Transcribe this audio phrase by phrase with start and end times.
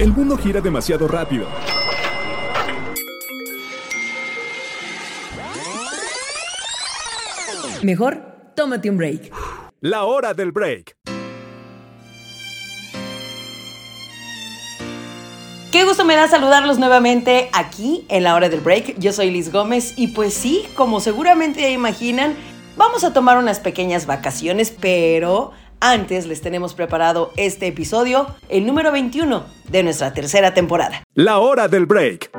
[0.00, 1.46] El mundo gira demasiado rápido.
[7.82, 8.22] Mejor,
[8.56, 9.30] tómate un break.
[9.82, 10.96] La hora del break.
[15.70, 18.98] Qué gusto me da saludarlos nuevamente aquí en la hora del break.
[18.98, 22.36] Yo soy Liz Gómez y pues sí, como seguramente ya imaginan,
[22.78, 28.92] vamos a tomar unas pequeñas vacaciones, pero antes les tenemos preparado este episodio, el número
[28.92, 31.02] 21 de nuestra tercera temporada.
[31.14, 32.30] La hora del break.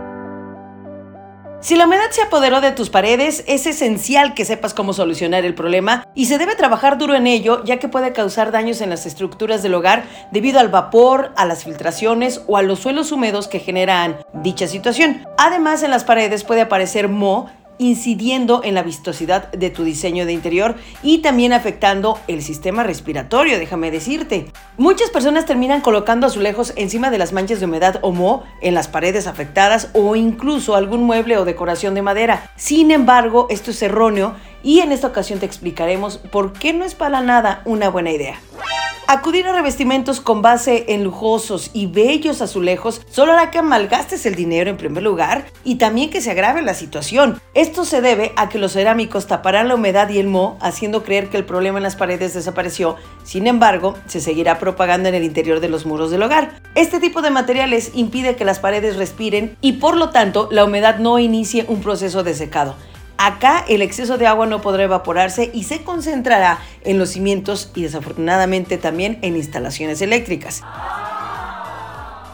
[1.61, 5.53] Si la humedad se apoderó de tus paredes, es esencial que sepas cómo solucionar el
[5.53, 9.05] problema y se debe trabajar duro en ello, ya que puede causar daños en las
[9.05, 13.59] estructuras del hogar debido al vapor, a las filtraciones o a los suelos húmedos que
[13.59, 15.23] generan dicha situación.
[15.37, 17.47] Además, en las paredes puede aparecer moho
[17.81, 23.57] incidiendo en la vistosidad de tu diseño de interior y también afectando el sistema respiratorio,
[23.57, 24.45] déjame decirte.
[24.77, 28.87] Muchas personas terminan colocando azulejos encima de las manchas de humedad o moho en las
[28.87, 32.51] paredes afectadas o incluso algún mueble o decoración de madera.
[32.55, 36.95] Sin embargo, esto es erróneo y en esta ocasión te explicaremos por qué no es
[36.95, 38.39] para nada una buena idea.
[39.13, 44.35] Acudir a revestimientos con base en lujosos y bellos azulejos solo hará que malgastes el
[44.35, 47.41] dinero en primer lugar y también que se agrave la situación.
[47.53, 51.27] Esto se debe a que los cerámicos taparán la humedad y el moho, haciendo creer
[51.27, 52.95] que el problema en las paredes desapareció.
[53.25, 56.61] Sin embargo, se seguirá propagando en el interior de los muros del hogar.
[56.75, 60.99] Este tipo de materiales impide que las paredes respiren y por lo tanto la humedad
[60.99, 62.77] no inicie un proceso de secado.
[63.23, 67.83] Acá el exceso de agua no podrá evaporarse y se concentrará en los cimientos y
[67.83, 70.63] desafortunadamente también en instalaciones eléctricas.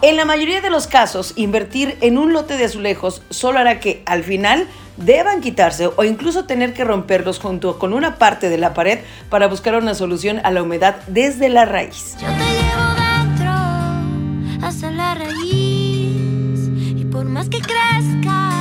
[0.02, 4.02] En la mayoría de los casos, invertir en un lote de azulejos solo hará que
[4.06, 4.66] al final
[4.96, 9.00] deban quitarse o incluso tener que romperlos junto con una parte de la pared
[9.30, 12.16] para buscar una solución a la humedad desde la raíz.
[12.22, 18.52] Yo te llevo dentro hasta la raíz y por más que crezca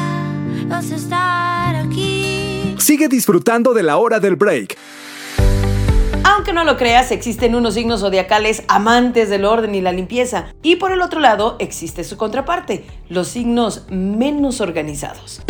[0.67, 1.46] vas a estar.
[2.97, 4.75] Sigue disfrutando de la hora del break.
[6.25, 10.47] Aunque no lo creas, existen unos signos zodiacales amantes del orden y la limpieza.
[10.63, 15.43] Y por el otro lado, existe su contraparte, los signos menos organizados.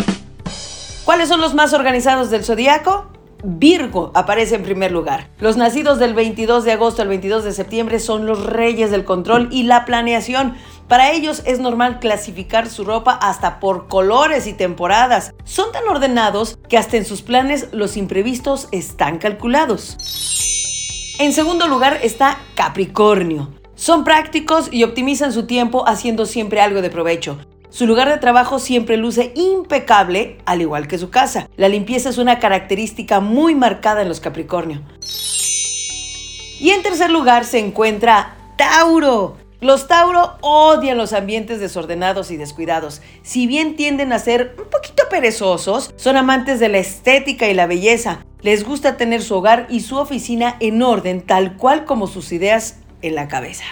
[1.05, 3.07] ¿Cuáles son los más organizados del zodiaco?
[3.45, 5.29] Virgo aparece en primer lugar.
[5.39, 9.47] Los nacidos del 22 de agosto al 22 de septiembre son los reyes del control
[9.51, 10.55] y la planeación.
[10.87, 15.33] Para ellos es normal clasificar su ropa hasta por colores y temporadas.
[15.43, 19.97] Son tan ordenados que hasta en sus planes los imprevistos están calculados.
[21.19, 23.51] En segundo lugar está Capricornio.
[23.75, 27.37] Son prácticos y optimizan su tiempo haciendo siempre algo de provecho.
[27.69, 31.49] Su lugar de trabajo siempre luce impecable, al igual que su casa.
[31.57, 34.81] La limpieza es una característica muy marcada en los Capricornio.
[36.59, 39.35] Y en tercer lugar se encuentra Tauro.
[39.59, 43.01] Los Tauro odian los ambientes desordenados y descuidados.
[43.23, 47.65] Si bien tienden a ser un poquito perezosos, son amantes de la estética y la
[47.65, 48.23] belleza.
[48.41, 52.77] Les gusta tener su hogar y su oficina en orden, tal cual como sus ideas
[53.01, 53.63] en la cabeza.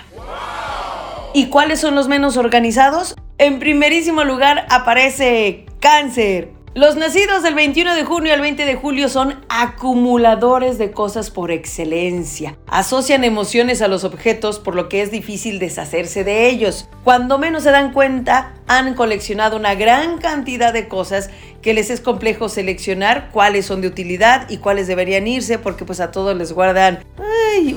[1.36, 3.14] ¿Y cuáles son los menos organizados?
[3.38, 6.55] En primerísimo lugar aparece cáncer.
[6.76, 11.50] Los nacidos del 21 de junio al 20 de julio son acumuladores de cosas por
[11.50, 12.58] excelencia.
[12.68, 16.90] Asocian emociones a los objetos por lo que es difícil deshacerse de ellos.
[17.06, 21.30] Cuando menos se dan cuenta, han coleccionado una gran cantidad de cosas
[21.62, 26.02] que les es complejo seleccionar cuáles son de utilidad y cuáles deberían irse porque pues
[26.02, 27.06] a todos les guardan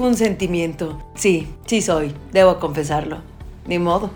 [0.01, 1.01] un sentimiento.
[1.15, 3.23] Sí, sí soy, debo confesarlo.
[3.65, 4.11] Ni modo.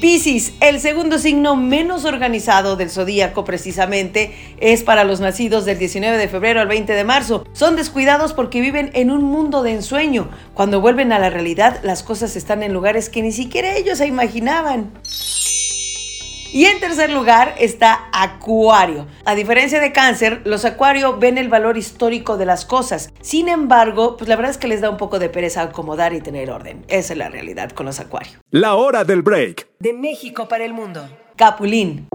[0.00, 6.16] Piscis, el segundo signo menos organizado del zodíaco precisamente, es para los nacidos del 19
[6.16, 7.44] de febrero al 20 de marzo.
[7.52, 10.28] Son descuidados porque viven en un mundo de ensueño.
[10.54, 14.06] Cuando vuelven a la realidad, las cosas están en lugares que ni siquiera ellos se
[14.06, 14.92] imaginaban.
[16.52, 19.06] Y en tercer lugar está Acuario.
[19.24, 23.12] A diferencia de Cáncer, los Acuario ven el valor histórico de las cosas.
[23.20, 26.20] Sin embargo, pues la verdad es que les da un poco de pereza acomodar y
[26.20, 26.84] tener orden.
[26.88, 28.38] Esa es la realidad con los Acuario.
[28.50, 29.68] La hora del break.
[29.78, 31.08] De México para el mundo.
[31.36, 32.08] Capulín.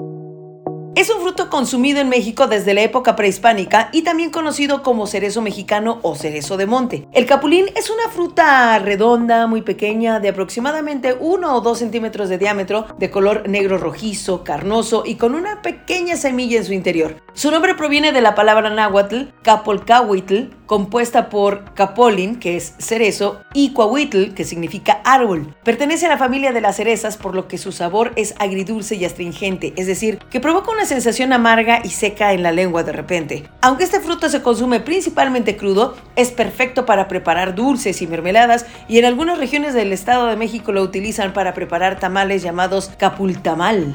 [0.95, 5.41] Es un fruto consumido en México desde la época prehispánica y también conocido como cerezo
[5.41, 7.07] mexicano o cerezo de monte.
[7.13, 12.37] El capulín es una fruta redonda, muy pequeña, de aproximadamente 1 o 2 centímetros de
[12.37, 17.15] diámetro, de color negro rojizo, carnoso y con una pequeña semilla en su interior.
[17.33, 23.73] Su nombre proviene de la palabra náhuatl, capolcahuitl, compuesta por capolin, que es cerezo, y
[23.73, 25.53] coahuitl, que significa árbol.
[25.63, 29.05] Pertenece a la familia de las cerezas, por lo que su sabor es agridulce y
[29.05, 33.47] astringente, es decir, que provoca una sensación amarga y seca en la lengua de repente.
[33.61, 38.97] Aunque este fruto se consume principalmente crudo, es perfecto para preparar dulces y mermeladas y
[38.97, 43.93] en algunas regiones del Estado de México lo utilizan para preparar tamales llamados capultamal.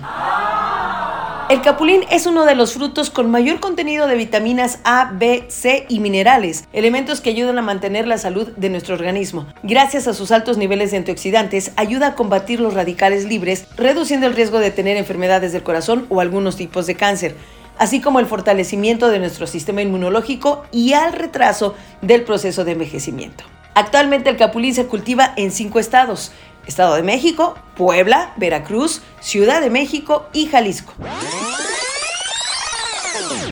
[1.48, 5.86] El capulín es uno de los frutos con mayor contenido de vitaminas A, B, C
[5.88, 9.46] y minerales, elementos que ayudan a mantener la salud de nuestro organismo.
[9.62, 14.34] Gracias a sus altos niveles de antioxidantes, ayuda a combatir los radicales libres, reduciendo el
[14.34, 17.34] riesgo de tener enfermedades del corazón o algunos tipos de cáncer
[17.78, 23.44] así como el fortalecimiento de nuestro sistema inmunológico y al retraso del proceso de envejecimiento.
[23.78, 26.32] Actualmente el capulín se cultiva en cinco estados,
[26.68, 30.92] Estado de México, Puebla, Veracruz, Ciudad de México y Jalisco.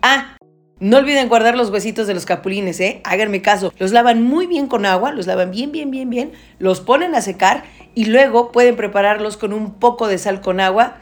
[0.02, 0.36] Ah,
[0.78, 3.00] no olviden guardar los huesitos de los capulines, ¿eh?
[3.04, 3.72] Háganme caso.
[3.78, 7.22] Los lavan muy bien con agua, los lavan bien, bien, bien, bien, los ponen a
[7.22, 7.64] secar
[7.94, 10.98] y luego pueden prepararlos con un poco de sal con agua.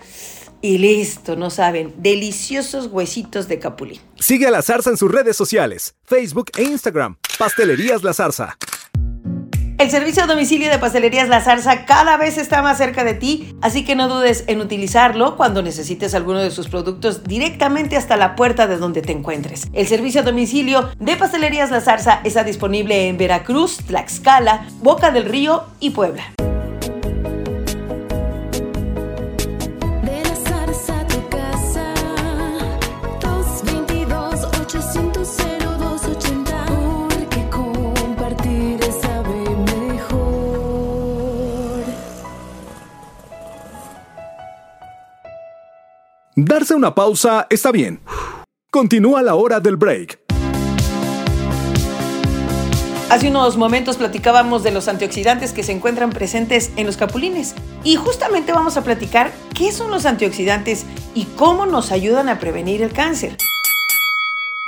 [0.63, 4.01] Y listo, no saben, deliciosos huesitos de capulín.
[4.19, 7.19] Sigue a la zarza en sus redes sociales, Facebook e Instagram.
[7.39, 8.57] Pastelerías La Zarza.
[9.85, 13.55] El servicio a domicilio de Pastelerías La Zarza cada vez está más cerca de ti,
[13.61, 18.35] así que no dudes en utilizarlo cuando necesites alguno de sus productos directamente hasta la
[18.35, 19.69] puerta de donde te encuentres.
[19.75, 25.27] El servicio a domicilio de Pastelerías La Zarza está disponible en Veracruz, Tlaxcala, Boca del
[25.27, 26.33] Río y Puebla.
[46.75, 48.01] Una pausa está bien.
[48.73, 50.19] Continúa la hora del break.
[53.11, 57.55] Hace unos momentos platicábamos de los antioxidantes que se encuentran presentes en los capulines
[57.85, 60.85] y justamente vamos a platicar qué son los antioxidantes
[61.15, 63.37] y cómo nos ayudan a prevenir el cáncer.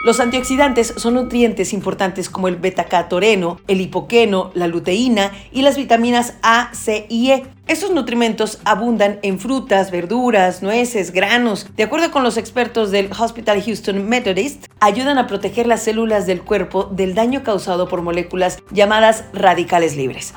[0.07, 6.35] Los antioxidantes son nutrientes importantes como el betacatoreno, el hipoqueno, la luteína y las vitaminas
[6.45, 7.47] A, C y E.
[7.67, 11.67] Estos nutrimentos abundan en frutas, verduras, nueces, granos.
[11.75, 16.43] De acuerdo con los expertos del Hospital Houston Methodist, ayudan a proteger las células del
[16.43, 20.35] cuerpo del daño causado por moléculas llamadas radicales libres.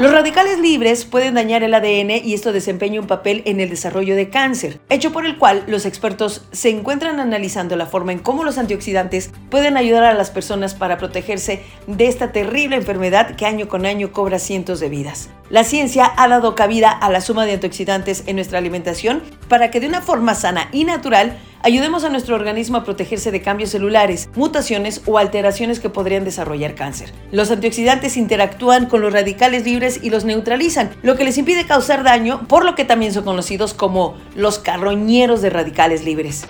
[0.00, 4.16] Los radicales libres pueden dañar el ADN y esto desempeña un papel en el desarrollo
[4.16, 8.42] de cáncer, hecho por el cual los expertos se encuentran analizando la forma en cómo
[8.42, 13.68] los antioxidantes pueden ayudar a las personas para protegerse de esta terrible enfermedad que año
[13.68, 15.28] con año cobra cientos de vidas.
[15.50, 19.80] La ciencia ha dado cabida a la suma de antioxidantes en nuestra alimentación para que
[19.80, 24.28] de una forma sana y natural ayudemos a nuestro organismo a protegerse de cambios celulares,
[24.36, 27.12] mutaciones o alteraciones que podrían desarrollar cáncer.
[27.32, 32.04] Los antioxidantes interactúan con los radicales libres y los neutralizan, lo que les impide causar
[32.04, 36.44] daño, por lo que también son conocidos como los carroñeros de radicales libres.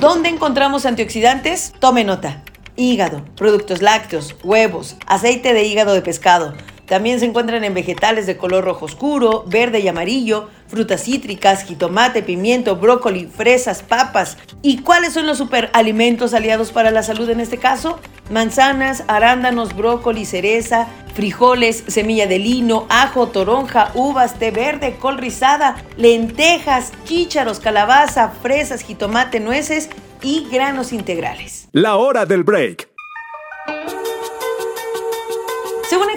[0.00, 1.74] ¿Dónde encontramos antioxidantes?
[1.78, 2.42] Tome nota.
[2.74, 6.54] Hígado, productos lácteos, huevos, aceite de hígado de pescado,
[6.86, 12.22] también se encuentran en vegetales de color rojo oscuro, verde y amarillo, frutas cítricas, jitomate,
[12.22, 14.36] pimiento, brócoli, fresas, papas.
[14.62, 17.98] ¿Y cuáles son los superalimentos aliados para la salud en este caso?
[18.30, 25.76] Manzanas, arándanos, brócoli, cereza, frijoles, semilla de lino, ajo, toronja, uvas, té verde, col rizada,
[25.96, 29.88] lentejas, chícharos, calabaza, fresas, jitomate, nueces
[30.22, 31.68] y granos integrales.
[31.72, 32.93] La hora del break.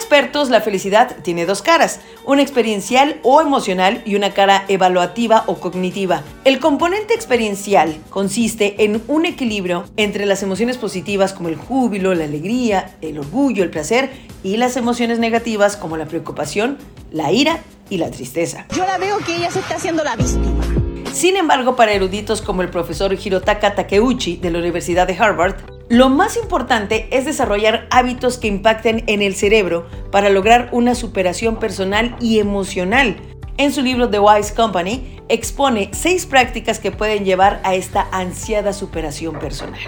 [0.08, 5.56] Expertos, la felicidad tiene dos caras, una experiencial o emocional y una cara evaluativa o
[5.56, 6.24] cognitiva.
[6.46, 12.24] El componente experiencial consiste en un equilibrio entre las emociones positivas como el júbilo, la
[12.24, 14.10] alegría, el orgullo, el placer
[14.44, 16.78] y las emociones negativas como la preocupación,
[17.12, 17.60] la ira
[17.90, 18.66] y la tristeza.
[18.78, 20.64] Yo la veo que ella se está haciendo la víctima.
[21.12, 26.10] Sin embargo, para eruditos como el profesor Hirotaka Takeuchi de la Universidad de Harvard, lo
[26.10, 32.16] más importante es desarrollar hábitos que impacten en el cerebro para lograr una superación personal
[32.20, 33.16] y emocional.
[33.58, 38.74] En su libro The Wise Company expone seis prácticas que pueden llevar a esta ansiada
[38.74, 39.80] superación personal.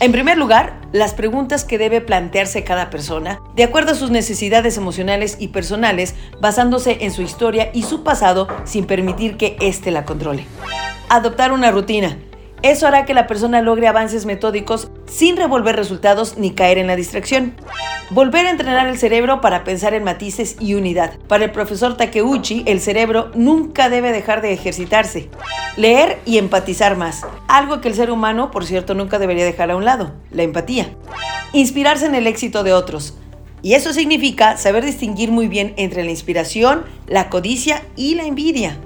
[0.00, 4.76] En primer lugar, las preguntas que debe plantearse cada persona, de acuerdo a sus necesidades
[4.76, 10.04] emocionales y personales, basándose en su historia y su pasado sin permitir que éste la
[10.04, 10.44] controle.
[11.08, 12.18] Adoptar una rutina.
[12.62, 16.94] Eso hará que la persona logre avances metódicos sin revolver resultados ni caer en la
[16.94, 17.54] distracción.
[18.10, 21.18] Volver a entrenar el cerebro para pensar en matices y unidad.
[21.26, 25.28] Para el profesor Takeuchi, el cerebro nunca debe dejar de ejercitarse.
[25.76, 27.26] Leer y empatizar más.
[27.48, 30.12] Algo que el ser humano, por cierto, nunca debería dejar a un lado.
[30.30, 30.94] La empatía.
[31.52, 33.14] Inspirarse en el éxito de otros.
[33.62, 38.78] Y eso significa saber distinguir muy bien entre la inspiración, la codicia y la envidia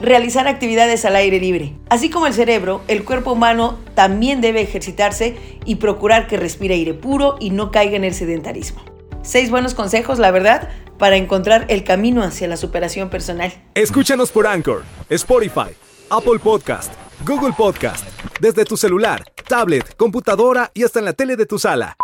[0.00, 1.74] realizar actividades al aire libre.
[1.88, 6.94] Así como el cerebro, el cuerpo humano también debe ejercitarse y procurar que respire aire
[6.94, 8.82] puro y no caiga en el sedentarismo.
[9.22, 13.52] Seis buenos consejos, la verdad, para encontrar el camino hacia la superación personal.
[13.74, 15.74] Escúchanos por Anchor, Spotify,
[16.10, 16.92] Apple Podcast,
[17.26, 18.06] Google Podcast,
[18.40, 21.96] desde tu celular, tablet, computadora y hasta en la tele de tu sala.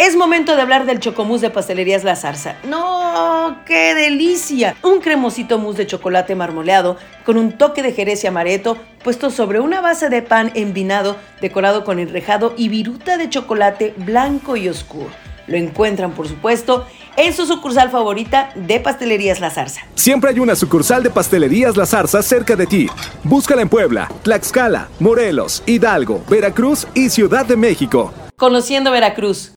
[0.00, 2.56] Es momento de hablar del chocomús de Pastelerías La Zarza.
[2.66, 3.58] ¡No!
[3.66, 4.74] ¡Qué delicia!
[4.82, 9.60] Un cremosito mousse de chocolate marmoleado con un toque de jerez y amaretto puesto sobre
[9.60, 15.10] una base de pan envinado decorado con enrejado y viruta de chocolate blanco y oscuro.
[15.46, 16.86] Lo encuentran, por supuesto,
[17.18, 19.82] en su sucursal favorita de Pastelerías La Zarza.
[19.96, 22.88] Siempre hay una sucursal de Pastelerías La Zarza cerca de ti.
[23.22, 28.14] Búscala en Puebla, Tlaxcala, Morelos, Hidalgo, Veracruz y Ciudad de México.
[28.38, 29.52] Conociendo Veracruz.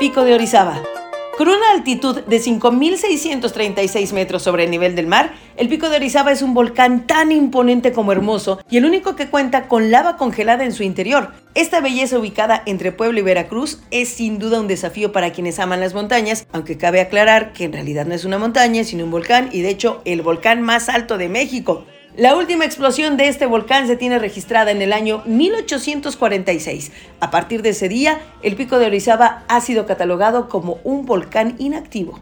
[0.00, 0.82] Pico de Orizaba.
[1.36, 6.32] Con una altitud de 5.636 metros sobre el nivel del mar, el Pico de Orizaba
[6.32, 10.64] es un volcán tan imponente como hermoso y el único que cuenta con lava congelada
[10.64, 11.32] en su interior.
[11.54, 15.80] Esta belleza ubicada entre Puebla y Veracruz es sin duda un desafío para quienes aman
[15.80, 19.50] las montañas, aunque cabe aclarar que en realidad no es una montaña, sino un volcán
[19.52, 21.84] y de hecho el volcán más alto de México.
[22.16, 26.90] La última explosión de este volcán se tiene registrada en el año 1846.
[27.20, 31.54] A partir de ese día, el pico de Orizaba ha sido catalogado como un volcán
[31.58, 32.18] inactivo.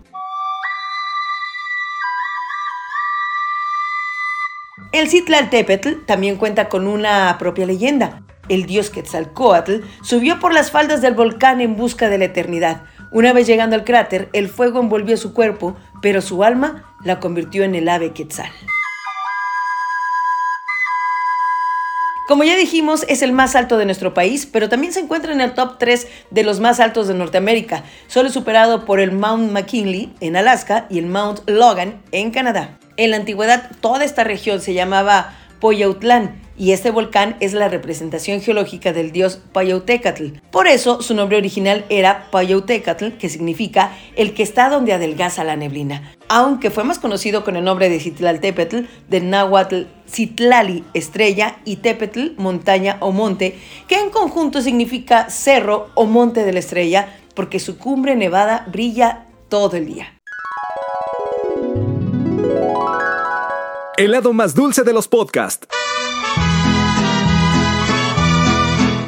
[4.93, 8.23] El Citlaltépetl también cuenta con una propia leyenda.
[8.51, 12.83] El dios Quetzalcoatl subió por las faldas del volcán en busca de la eternidad.
[13.11, 17.65] Una vez llegando al cráter, el fuego envolvió su cuerpo, pero su alma la convirtió
[17.65, 18.51] en el ave Quetzal.
[22.29, 25.41] Como ya dijimos, es el más alto de nuestro país, pero también se encuentra en
[25.41, 30.13] el top 3 de los más altos de Norteamérica, solo superado por el Mount McKinley
[30.21, 32.79] en Alaska y el Mount Logan en Canadá.
[32.99, 38.43] En la antigüedad, toda esta región se llamaba Poyautlán y este volcán es la representación
[38.43, 40.41] geológica del dios Payautecatl.
[40.51, 45.57] Por eso su nombre original era Payautecatl, que significa el que está donde adelgaza la
[45.57, 51.77] neblina, aunque fue más conocido con el nombre de Citlaltépetl, de náhuatl Citlali, estrella, y
[51.77, 57.61] Tepetl, montaña o monte, que en conjunto significa cerro o monte de la estrella, porque
[57.61, 60.15] su cumbre nevada brilla todo el día.
[63.97, 65.67] El lado más dulce de los podcasts.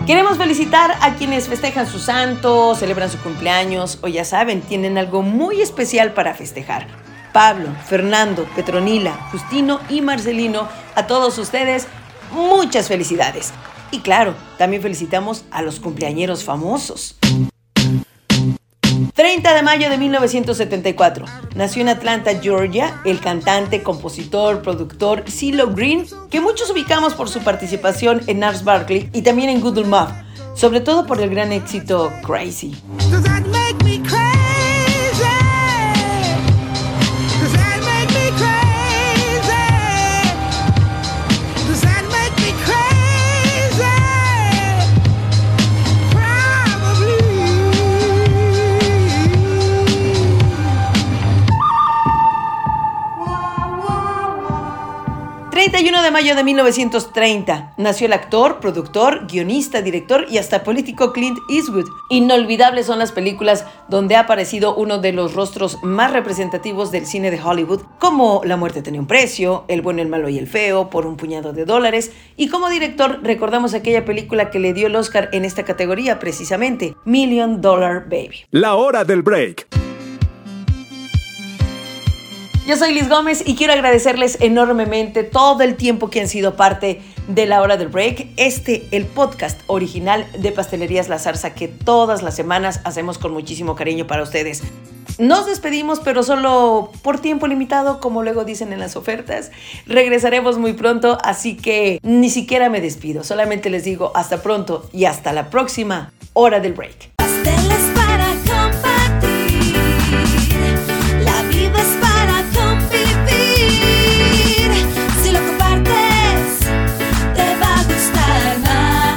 [0.06, 5.22] Queremos felicitar a quienes festejan su santo, celebran su cumpleaños o ya saben, tienen algo
[5.22, 6.88] muy especial para festejar.
[7.32, 11.86] Pablo, Fernando, Petronila, Justino y Marcelino, a todos ustedes,
[12.32, 13.52] muchas felicidades.
[13.90, 17.16] Y claro, también felicitamos a los cumpleañeros famosos.
[19.14, 21.24] 30 de mayo de 1974.
[21.54, 27.40] Nació en Atlanta, Georgia, el cantante, compositor, productor CeeLo Green, que muchos ubicamos por su
[27.40, 30.10] participación en Nars Barkley y también en Good Muff,
[30.54, 32.74] sobre todo por el gran éxito Crazy.
[56.10, 61.86] Mayo de 1930 nació el actor, productor, guionista, director y hasta político Clint Eastwood.
[62.08, 67.30] Inolvidables son las películas donde ha aparecido uno de los rostros más representativos del cine
[67.30, 70.90] de Hollywood, como La muerte tenía un precio, El bueno, el malo y el feo,
[70.90, 74.96] por un puñado de dólares, y como director recordamos aquella película que le dio el
[74.96, 78.46] Oscar en esta categoría precisamente, Million Dollar Baby.
[78.50, 79.79] La hora del break.
[82.70, 87.02] Yo soy Liz Gómez y quiero agradecerles enormemente todo el tiempo que han sido parte
[87.26, 88.28] de la hora del break.
[88.36, 93.74] Este, el podcast original de Pastelerías La Zarza que todas las semanas hacemos con muchísimo
[93.74, 94.62] cariño para ustedes.
[95.18, 99.50] Nos despedimos, pero solo por tiempo limitado, como luego dicen en las ofertas.
[99.86, 103.24] Regresaremos muy pronto, así que ni siquiera me despido.
[103.24, 107.19] Solamente les digo hasta pronto y hasta la próxima hora del break.